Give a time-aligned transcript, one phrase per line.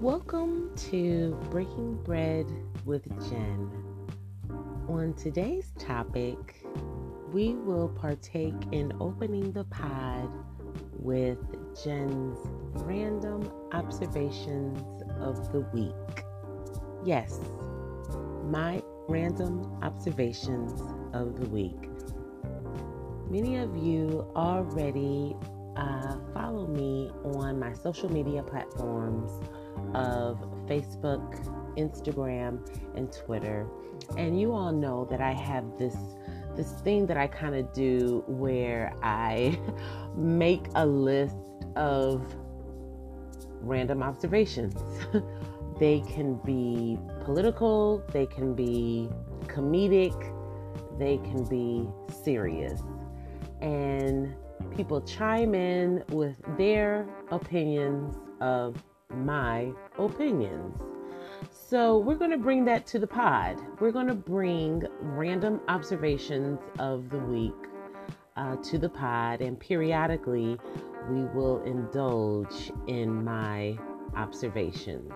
[0.00, 2.46] Welcome to Breaking Bread
[2.84, 3.70] with Jen.
[4.88, 6.66] On today's topic,
[7.32, 10.28] we will partake in opening the pod
[10.98, 11.38] with
[11.84, 12.38] Jen's
[12.84, 16.24] random observations of the week.
[17.04, 17.40] Yes,
[18.44, 20.80] my random observations
[21.12, 21.88] of the week.
[23.28, 25.36] Many of you already
[25.76, 29.30] uh, follow me on my social media platforms
[29.94, 31.44] of Facebook,
[31.76, 33.66] Instagram, and Twitter.
[34.16, 35.96] And you all know that I have this
[36.56, 39.58] this thing that I kind of do where I
[40.16, 41.36] make a list
[41.76, 42.34] of
[43.66, 44.74] random observations.
[45.78, 49.08] they can be political, they can be
[49.46, 50.32] comedic,
[50.98, 51.88] they can be
[52.22, 52.82] serious.
[53.60, 54.34] And
[54.74, 58.82] people chime in with their opinions of
[59.14, 60.80] my opinions.
[61.50, 63.60] So, we're going to bring that to the pod.
[63.80, 67.52] We're going to bring random observations of the week
[68.36, 70.58] uh, to the pod, and periodically
[71.10, 73.76] we will indulge in my
[74.16, 75.12] observations.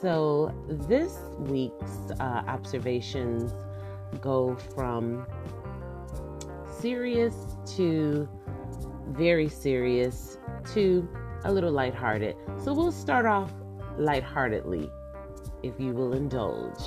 [0.00, 3.52] So, this week's uh, observations
[4.20, 5.26] go from
[6.80, 7.34] serious
[7.76, 8.28] to
[9.08, 10.38] very serious
[10.72, 11.08] to
[11.44, 12.36] a little lighthearted.
[12.62, 13.52] So we'll start off
[13.98, 14.90] lightheartedly,
[15.62, 16.80] if you will indulge.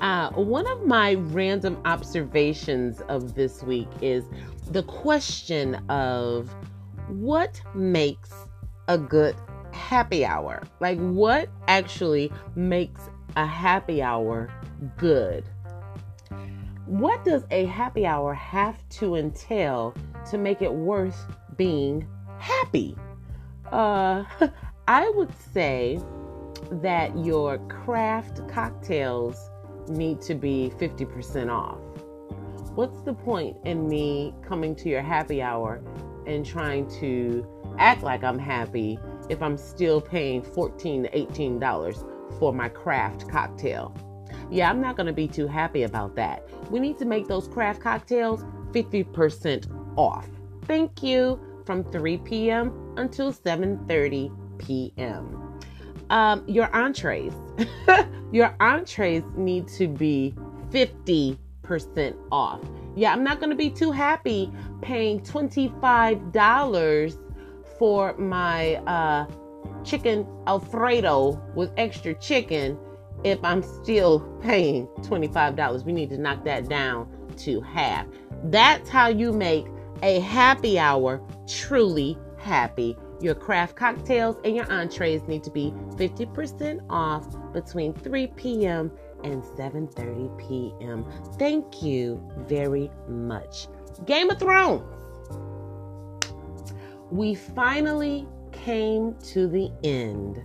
[0.00, 4.24] Uh, one of my random observations of this week is
[4.70, 6.54] the question of
[7.10, 8.30] what makes
[8.88, 9.36] a good
[9.72, 10.62] happy hour?
[10.80, 13.00] Like, what actually makes
[13.36, 14.50] a happy hour
[14.96, 15.44] good?
[16.86, 19.94] What does a happy hour have to entail
[20.30, 21.26] to make it worth
[21.56, 22.06] being
[22.38, 22.96] happy?
[23.70, 24.24] Uh,
[24.88, 26.00] I would say
[26.70, 29.50] that your craft cocktails
[29.88, 31.78] need to be 50% off.
[32.76, 35.82] What's the point in me coming to your happy hour
[36.26, 37.46] and trying to
[37.78, 38.98] act like I'm happy
[39.28, 43.94] if I'm still paying 14 to $18 for my craft cocktail?
[44.50, 46.48] Yeah, I'm not going to be too happy about that.
[46.70, 48.42] We need to make those craft cocktails
[48.72, 50.28] 50% off.
[50.66, 52.94] Thank you from 3 p.m.
[52.96, 55.60] until 7:30 p.m.
[56.10, 57.32] Um, your entrees,
[58.32, 60.34] your entrees need to be
[60.70, 61.38] 50%
[62.32, 62.60] off.
[62.96, 64.50] Yeah, I'm not going to be too happy
[64.82, 67.18] paying $25
[67.78, 69.26] for my uh,
[69.84, 72.78] chicken Alfredo with extra chicken
[73.24, 75.84] if I'm still paying $25.
[75.84, 78.06] We need to knock that down to half.
[78.44, 79.66] That's how you make
[80.02, 82.96] a happy hour truly happy.
[83.20, 88.90] Your craft cocktails and your entrees need to be 50% off between 3 p.m.
[89.24, 91.04] and 7:30 p.m.
[91.38, 93.68] Thank you very much.
[94.06, 94.82] Game of Thrones.
[97.10, 100.42] We finally came to the end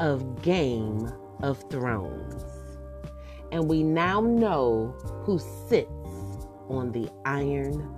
[0.00, 1.10] of Game
[1.42, 2.44] of Thrones.
[3.52, 4.94] And we now know
[5.24, 5.38] who
[5.68, 5.90] sits
[6.68, 7.94] on the Iron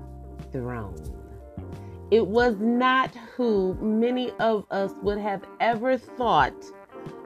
[0.53, 1.21] Throne.
[2.11, 6.55] It was not who many of us would have ever thought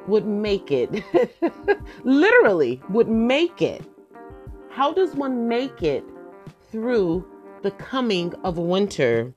[0.06, 1.04] would make it.
[2.04, 3.82] Literally, would make it.
[4.70, 6.04] How does one make it
[6.70, 7.26] through
[7.62, 9.32] the coming of winter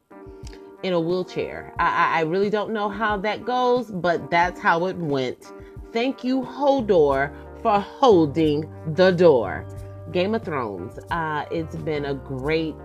[0.84, 1.74] in a wheelchair?
[1.80, 5.54] I, I really don't know how that goes, but that's how it went.
[5.94, 9.66] Thank you, Hodor, for holding the door.
[10.12, 11.00] Game of Thrones.
[11.12, 12.76] Uh, it's been a great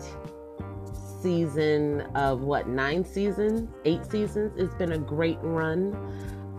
[1.22, 4.52] season of what nine seasons, eight seasons.
[4.56, 5.94] It's been a great run.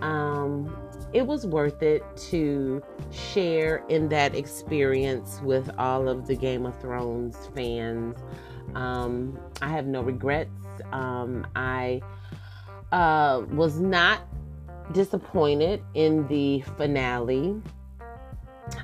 [0.01, 0.75] Um,
[1.13, 2.81] it was worth it to
[3.11, 8.17] share in that experience with all of the Game of Thrones fans.
[8.75, 10.49] Um, I have no regrets.
[10.91, 12.01] Um, I
[12.91, 14.21] uh, was not
[14.91, 17.61] disappointed in the finale.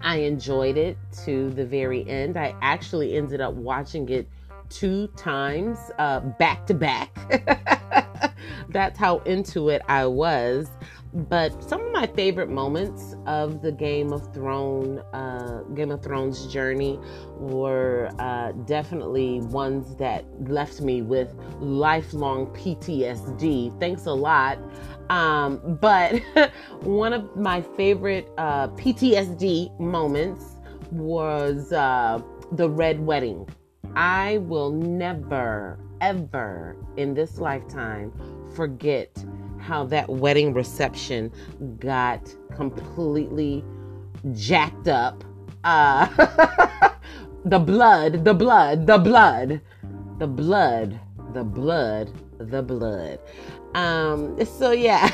[0.03, 2.37] I enjoyed it to the very end.
[2.37, 4.27] I actually ended up watching it
[4.69, 7.17] two times uh, back to back
[8.69, 10.67] That's how into it I was.
[11.13, 16.45] But some of my favorite moments of the Game of Thrones, uh, Game of Thrones
[16.47, 16.99] journey,
[17.37, 23.79] were uh, definitely ones that left me with lifelong PTSD.
[23.79, 24.59] Thanks a lot.
[25.09, 26.21] Um, but
[26.81, 30.57] one of my favorite uh, PTSD moments
[30.91, 32.21] was uh,
[32.51, 33.47] the Red Wedding.
[33.95, 38.13] I will never, ever in this lifetime
[38.53, 39.11] forget
[39.59, 41.31] how that wedding reception
[41.79, 43.63] got completely
[44.33, 45.23] jacked up.
[45.63, 46.05] Uh,
[47.45, 49.61] the blood, the blood, the blood,
[50.17, 50.99] the blood,
[51.33, 53.19] the blood, the blood.
[53.75, 55.09] Um, so yeah,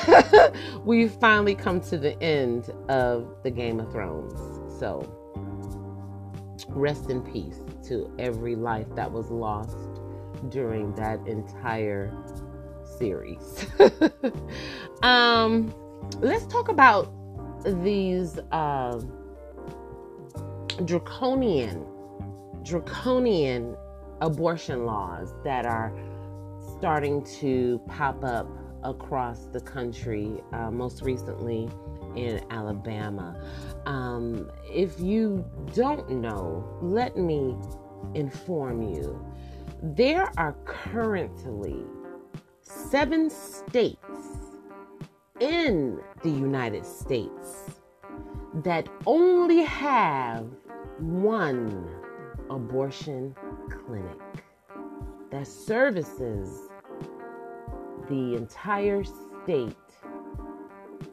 [0.86, 4.40] we finally come to the end of the Game of Thrones.
[4.80, 5.12] So
[6.70, 9.78] rest in peace to every life that was lost
[10.50, 12.14] during that entire
[12.98, 13.66] series.
[15.04, 15.74] um,
[16.20, 17.12] let's talk about
[17.84, 19.02] these uh,
[20.86, 21.86] draconian,
[22.64, 23.76] draconian
[24.22, 25.94] abortion laws that are
[26.78, 28.48] starting to pop up
[28.84, 31.70] across the country, uh, most recently
[32.16, 33.36] in Alabama.
[33.86, 35.44] Um, if you
[35.74, 37.56] don't know, let me
[38.14, 39.20] inform you.
[39.82, 41.84] There are currently
[42.66, 44.00] seven states
[45.40, 47.80] in the United States
[48.64, 50.48] that only have
[51.00, 51.88] one
[52.50, 53.36] abortion
[53.70, 54.18] clinic
[55.30, 56.70] that services
[58.10, 59.76] the entire state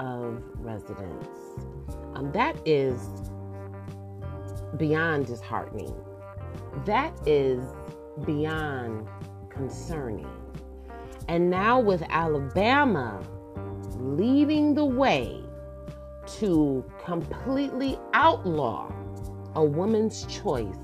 [0.00, 1.28] of residents.
[2.14, 3.00] Um, that is
[4.76, 5.94] beyond disheartening.
[6.86, 7.60] That is
[8.24, 9.08] beyond
[9.50, 10.41] concerning.
[11.28, 13.22] And now, with Alabama
[13.96, 15.40] leading the way
[16.38, 18.92] to completely outlaw
[19.54, 20.76] a woman's choice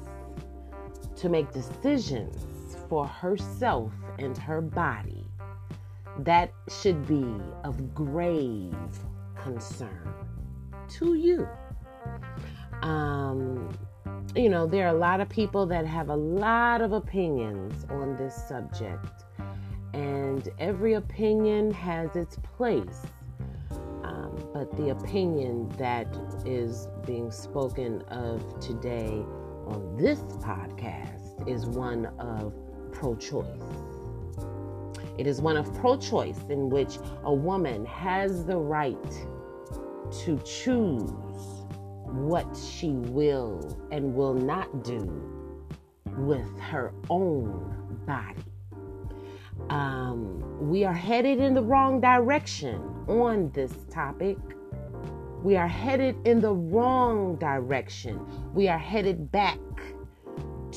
[1.17, 2.46] to make decisions
[2.88, 5.26] for herself and her body,
[6.20, 7.34] that should be
[7.64, 8.75] of grave
[9.43, 10.14] concern
[10.88, 11.49] to you.
[12.82, 13.69] Um,
[14.34, 18.17] you know, there are a lot of people that have a lot of opinions on
[18.17, 19.25] this subject,
[20.38, 23.02] and every opinion has its place.
[24.05, 26.06] Um, but the opinion that
[26.46, 29.25] is being spoken of today
[29.67, 32.55] on this podcast is one of
[32.93, 33.46] pro choice.
[35.19, 39.12] It is one of pro choice in which a woman has the right
[40.23, 41.11] to choose
[42.06, 45.05] what she will and will not do
[46.17, 47.75] with her own
[48.06, 48.44] body.
[49.70, 54.38] Um, we are headed in the wrong direction on this topic.
[55.43, 58.20] We are headed in the wrong direction.
[58.55, 59.58] We are headed back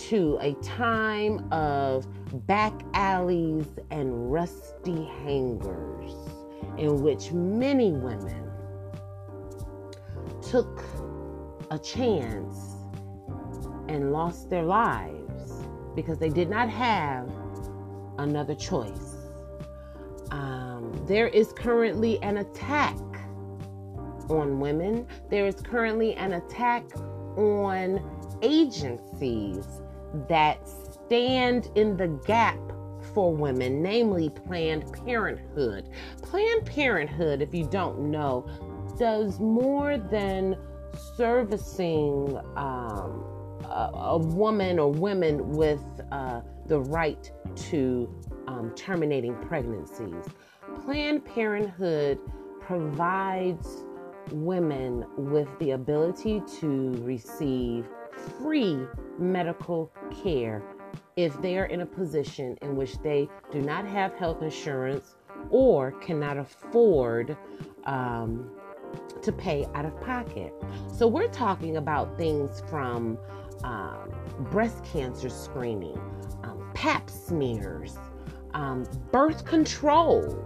[0.09, 2.05] to a time of
[2.47, 6.13] back alleys and rusty hangers
[6.77, 8.49] in which many women
[10.41, 10.83] took
[11.71, 12.75] a chance
[13.87, 17.30] and lost their lives because they did not have
[18.21, 19.17] another choice.
[20.31, 22.97] Um, there is currently an attack
[24.29, 26.83] on women, there is currently an attack
[27.37, 28.01] on
[28.41, 29.65] agencies
[30.29, 32.57] that stand in the gap
[33.13, 35.89] for women, namely Planned Parenthood.
[36.21, 38.47] Planned Parenthood, if you don't know,
[38.97, 40.55] does more than
[41.15, 43.25] servicing um,
[43.65, 48.13] a, woman or women with uh, the right to
[48.47, 50.25] um, terminating pregnancies.
[50.83, 52.19] Planned Parenthood
[52.59, 53.83] provides
[54.31, 57.87] women with the ability to receive
[58.39, 58.79] free
[59.17, 59.91] medical
[60.23, 60.63] care
[61.15, 65.15] if they are in a position in which they do not have health insurance
[65.49, 67.35] or cannot afford
[67.85, 68.49] um,
[69.21, 70.53] to pay out of pocket.
[70.93, 73.17] So, we're talking about things from
[73.63, 74.11] um,
[74.51, 75.99] breast cancer screening,
[76.43, 77.97] um, pap smears,
[78.53, 80.43] um, birth control,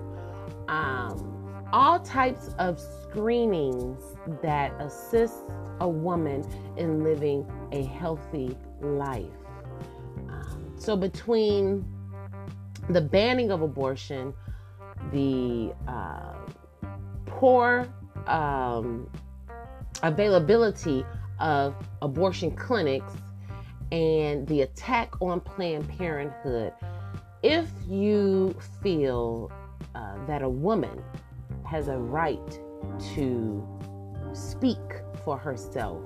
[0.68, 4.02] um, all types of screenings
[4.42, 5.36] that assist
[5.80, 6.46] a woman
[6.78, 9.26] in living a healthy life.
[10.30, 11.86] Um, so, between
[12.90, 14.34] the banning of abortion,
[15.12, 16.34] the uh,
[17.26, 17.88] poor
[18.28, 19.10] um,
[20.04, 21.06] availability
[21.40, 23.14] of abortion clinics,
[23.92, 26.74] and the attack on Planned Parenthood,
[27.44, 29.52] if you feel
[29.94, 31.04] uh, that a woman
[31.66, 32.60] has a right
[33.16, 33.68] to
[34.34, 34.78] speak
[35.24, 36.04] for herself,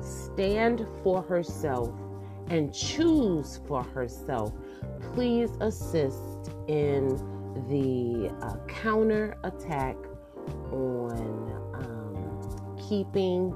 [0.00, 1.92] stand for herself,
[2.48, 4.52] and choose for herself,
[5.12, 7.08] please assist in
[7.68, 9.96] the uh, counter attack
[10.70, 13.52] on um, keeping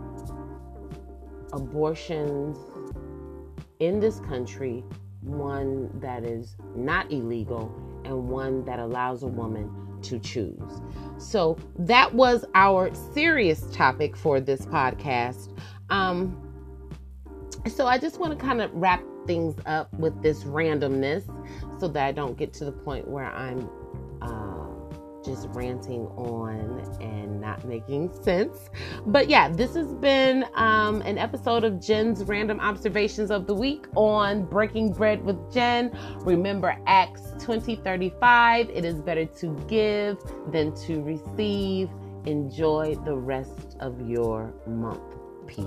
[1.52, 2.58] abortions
[3.78, 4.84] in this country
[5.22, 7.72] one that is not illegal
[8.04, 9.70] and one that allows a woman
[10.02, 10.80] to choose.
[11.18, 15.56] So that was our serious topic for this podcast.
[15.90, 16.36] Um,
[17.68, 21.24] so I just want to kind of wrap things up with this randomness
[21.78, 23.68] so that I don't get to the point where I'm
[25.24, 28.70] just ranting on and not making sense.
[29.06, 33.86] But yeah, this has been um, an episode of Jen's Random Observations of the Week
[33.96, 35.96] on Breaking Bread with Jen.
[36.20, 40.18] Remember Acts 2035 it is better to give
[40.50, 41.90] than to receive.
[42.26, 45.00] Enjoy the rest of your month.
[45.46, 45.66] Peace.